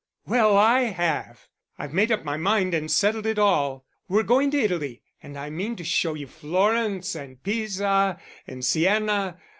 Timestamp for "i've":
1.77-1.93